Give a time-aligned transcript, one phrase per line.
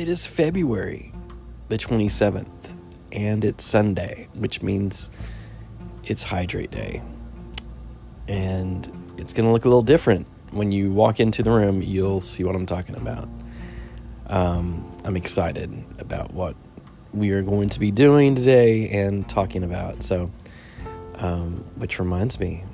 [0.00, 1.12] It is February
[1.68, 2.72] the 27th,
[3.12, 5.10] and it's Sunday, which means
[6.04, 7.02] it's Hydrate Day.
[8.26, 10.26] And it's going to look a little different.
[10.52, 13.28] When you walk into the room, you'll see what I'm talking about.
[14.28, 16.56] Um, I'm excited about what
[17.12, 20.02] we are going to be doing today and talking about.
[20.02, 20.30] So,
[21.16, 22.64] um, which reminds me,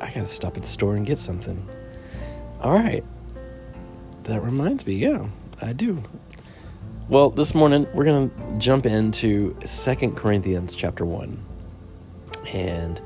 [0.00, 1.68] I got to stop at the store and get something.
[2.60, 3.02] All right.
[4.22, 5.26] That reminds me, yeah,
[5.60, 6.04] I do.
[7.10, 11.44] Well, this morning we're going to jump into Second Corinthians chapter 1.
[12.52, 13.02] And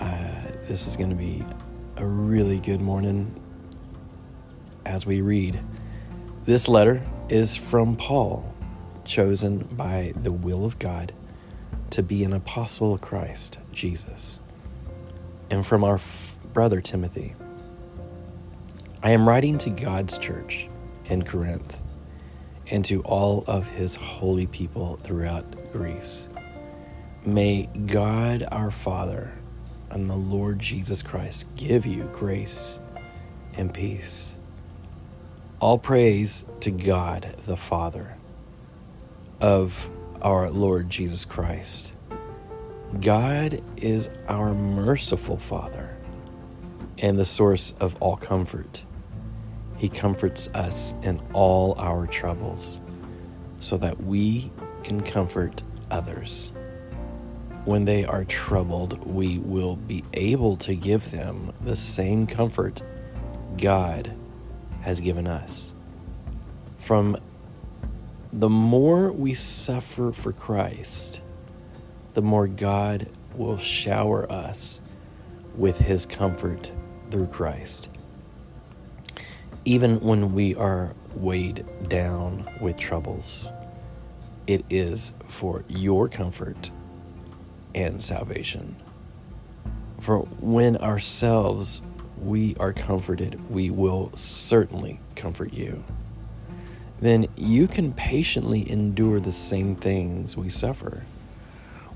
[0.00, 1.44] uh, this is going to be
[1.96, 3.40] a really good morning
[4.84, 5.62] as we read.
[6.44, 8.52] This letter is from Paul,
[9.04, 11.12] chosen by the will of God
[11.90, 14.40] to be an apostle of Christ, Jesus,
[15.52, 17.36] and from our f- brother Timothy.
[19.04, 20.68] I am writing to God's church
[21.04, 21.80] in Corinth
[22.70, 26.28] and to all of his holy people throughout Greece.
[27.24, 29.36] May God our Father
[29.90, 32.80] and the Lord Jesus Christ give you grace
[33.54, 34.34] and peace.
[35.58, 38.16] All praise to God the Father
[39.40, 39.90] of
[40.22, 41.92] our Lord Jesus Christ.
[43.00, 45.96] God is our merciful Father
[46.98, 48.84] and the source of all comfort.
[49.80, 52.82] He comforts us in all our troubles
[53.60, 56.52] so that we can comfort others.
[57.64, 62.82] When they are troubled, we will be able to give them the same comfort
[63.56, 64.14] God
[64.82, 65.72] has given us.
[66.76, 67.16] From
[68.34, 71.22] the more we suffer for Christ,
[72.12, 74.82] the more God will shower us
[75.56, 76.70] with his comfort
[77.10, 77.88] through Christ
[79.64, 83.50] even when we are weighed down with troubles,
[84.46, 86.70] it is for your comfort
[87.74, 88.76] and salvation.
[90.00, 91.82] For when ourselves
[92.18, 95.84] we are comforted, we will certainly comfort you.
[97.00, 101.04] Then you can patiently endure the same things we suffer.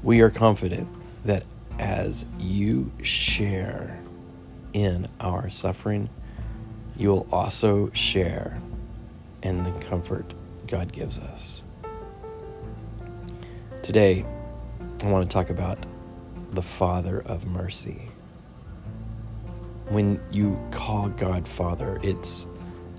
[0.02, 0.88] We are confident
[1.24, 1.44] that
[1.78, 4.00] as you share
[4.72, 6.08] in our suffering,
[6.96, 8.60] you will also share
[9.42, 10.32] in the comfort
[10.66, 11.62] God gives us.
[13.82, 14.24] Today,
[15.02, 15.78] I want to talk about
[16.52, 18.08] the Father of mercy.
[19.88, 22.46] When you call God Father, it's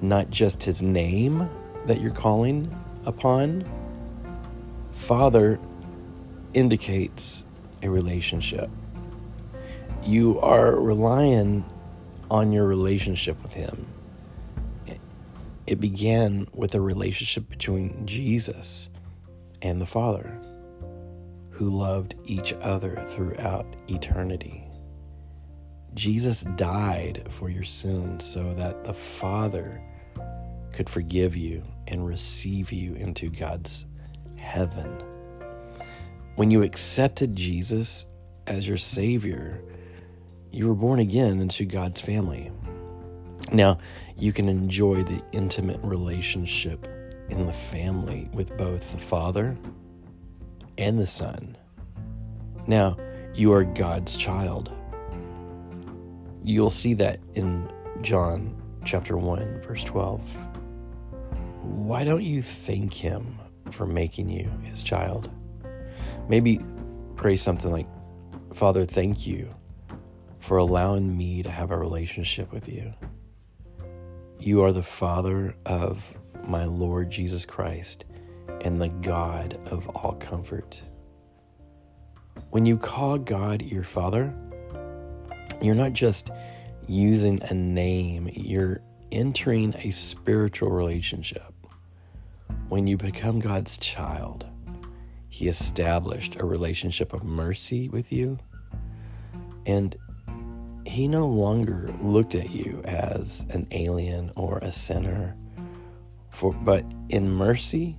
[0.01, 1.49] not just his name
[1.85, 2.73] that you're calling
[3.05, 3.65] upon.
[4.91, 5.59] Father
[6.53, 7.43] indicates
[7.81, 8.69] a relationship.
[10.03, 11.65] You are relying
[12.29, 13.87] on your relationship with Him.
[15.67, 18.89] It began with a relationship between Jesus
[19.63, 20.39] and the Father,
[21.49, 24.63] who loved each other throughout eternity.
[25.95, 29.81] Jesus died for your sins so that the Father
[30.71, 33.85] could forgive you and receive you into God's
[34.35, 35.01] heaven.
[36.35, 38.05] When you accepted Jesus
[38.45, 39.63] as your Savior,
[40.55, 42.49] you were born again into God's family.
[43.51, 43.77] Now,
[44.17, 46.87] you can enjoy the intimate relationship
[47.29, 49.57] in the family with both the Father
[50.77, 51.57] and the Son.
[52.67, 52.95] Now,
[53.33, 54.71] you are God's child.
[56.41, 57.69] You'll see that in
[58.01, 58.55] John
[58.85, 60.21] chapter 1, verse 12.
[61.63, 63.37] Why don't you thank Him
[63.71, 65.29] for making you His child?
[66.29, 66.61] Maybe
[67.17, 67.87] pray something like,
[68.53, 69.53] Father, thank you
[70.45, 72.93] for allowing me to have a relationship with you.
[74.39, 76.15] You are the Father of
[76.45, 78.05] my Lord Jesus Christ
[78.61, 80.83] and the God of all comfort.
[82.51, 84.35] When you call God your Father,
[85.63, 86.29] you're not just
[86.85, 88.81] using a name, you're
[89.11, 91.53] entering a spiritual relationship.
[92.69, 94.45] When you become God's child,
[95.27, 98.37] He established a relationship of mercy with you
[99.65, 99.95] and
[100.85, 105.35] he no longer looked at you as an alien or a sinner.
[106.29, 107.97] For but in mercy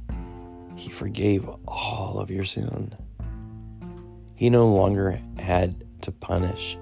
[0.76, 2.94] he forgave all of your sin.
[4.34, 6.78] He no longer had to punish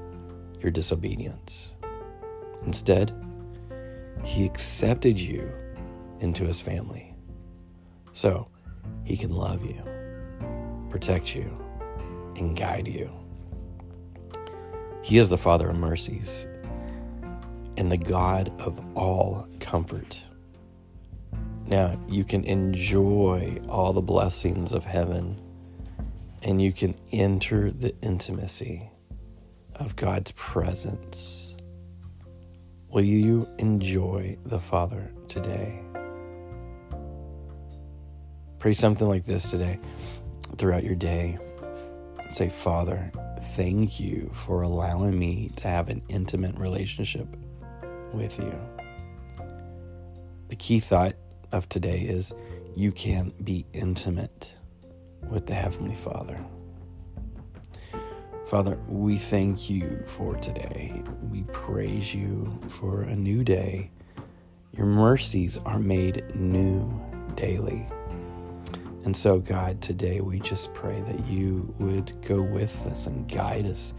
[0.61, 1.73] your disobedience.
[2.67, 3.15] Instead
[4.25, 5.53] he accepted you
[6.21, 7.15] into his family
[8.13, 8.49] so
[9.05, 9.83] he can love you
[10.91, 11.51] protect you
[12.37, 13.11] and guide you
[15.05, 16.49] he is the Father of mercies
[17.77, 20.23] and the God of all comfort.
[21.67, 25.39] Now you can enjoy all the blessings of heaven
[26.43, 28.89] and you can enter the intimacy
[29.75, 31.55] of God's presence.
[32.89, 35.83] Will you enjoy the Father today?
[38.59, 39.79] Pray something like this today
[40.57, 41.37] throughout your day.
[42.31, 43.13] Say, Father,
[43.45, 47.29] thank you for allowing me to have an intimate relationship
[48.13, 48.55] with you.
[50.49, 51.15] The key thought
[51.53, 52.35] of today is
[52.75, 54.55] you can be intimate
[55.29, 56.45] with the Heavenly Father.
[58.47, 61.03] Father, we thank you for today.
[61.23, 63.91] We praise you for a new day.
[64.73, 67.01] Your mercies are made new
[67.37, 67.87] daily.
[69.05, 73.67] And so, God, today we just pray that you would go with us and guide
[73.67, 73.93] us,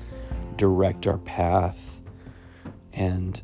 [0.56, 2.02] direct our path.
[2.94, 3.40] And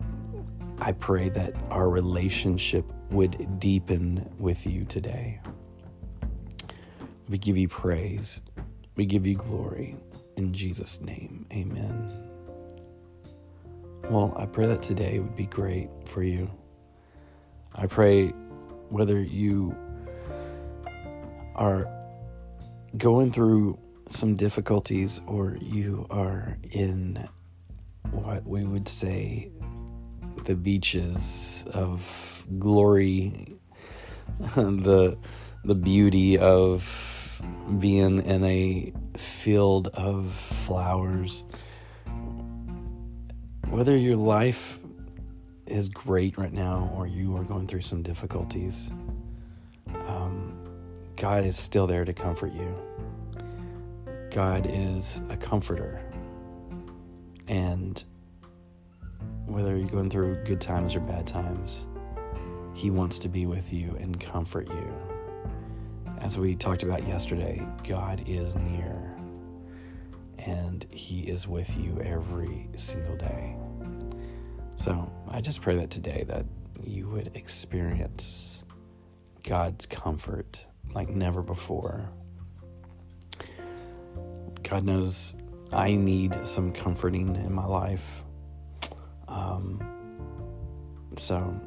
[0.80, 5.40] I pray that our relationship would deepen with you today.
[7.30, 8.42] We give you praise,
[8.96, 9.96] we give you glory.
[10.38, 12.12] In Jesus' name, amen.
[14.10, 16.50] Well, I pray that today would be great for you.
[17.75, 18.30] I pray
[18.90, 19.75] whether you
[21.62, 21.88] are
[22.98, 23.78] going through
[24.10, 27.24] some difficulties or you are in
[28.10, 29.52] what we would say
[30.46, 33.60] the beaches of glory,
[34.56, 35.16] the
[35.63, 37.40] the beauty of
[37.78, 41.46] being in a field of flowers.
[43.69, 44.80] Whether your life
[45.68, 48.92] is great right now or you are going through some difficulties,
[51.21, 52.75] God is still there to comfort you.
[54.31, 56.01] God is a comforter.
[57.47, 58.03] And
[59.45, 61.85] whether you're going through good times or bad times,
[62.73, 64.94] He wants to be with you and comfort you.
[66.18, 69.15] As we talked about yesterday, God is near
[70.39, 73.56] and He is with you every single day.
[74.75, 76.47] So I just pray that today that
[76.81, 78.63] you would experience
[79.44, 82.10] God's comfort like never before.
[84.63, 85.33] God knows
[85.72, 88.24] I need some comforting in my life.
[89.28, 89.81] Um,
[91.18, 91.60] so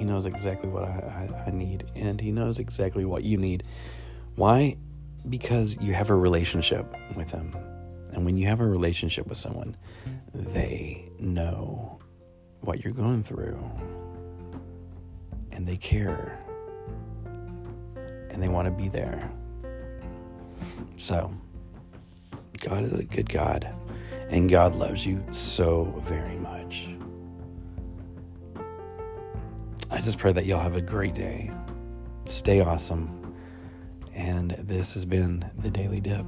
[0.00, 3.64] he knows exactly what I, I, I need, and He knows exactly what you need.
[4.34, 4.78] Why?
[5.28, 7.54] Because you have a relationship with Him.
[8.14, 9.76] And when you have a relationship with someone,
[10.32, 12.00] they know
[12.62, 13.62] what you're going through,
[15.52, 16.39] and they care,
[18.30, 19.30] and they want to be there.
[20.96, 21.32] So,
[22.60, 23.68] God is a good God,
[24.28, 26.88] and God loves you so very much.
[29.90, 31.50] I just pray that y'all have a great day.
[32.26, 33.34] Stay awesome.
[34.14, 36.26] And this has been the Daily Dip.